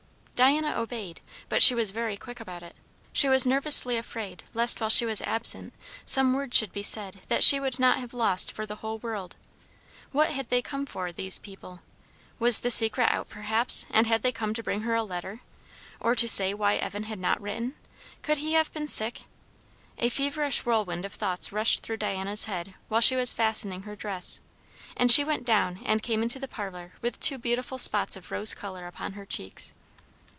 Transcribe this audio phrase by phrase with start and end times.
[0.43, 2.75] Diana obeyed, but she was very quick about it;
[3.13, 5.71] she was nervously afraid lest while she was absent
[6.03, 9.35] some word should be said that she would not have lost for the whole world.
[10.11, 11.81] What had they come for, these people?
[12.39, 15.41] Was the secret out, perhaps, and had they come to bring her a letter?
[15.99, 17.75] Or to say why Evan had not written?
[18.23, 19.25] Could he have been sick?
[19.99, 24.39] A feverish whirlwind of thoughts rushed through Diana's head while she was fastening her dress;
[24.97, 28.55] and she went down and came into the parlour with two beautiful spots of rose
[28.55, 29.73] colour upon her cheeks.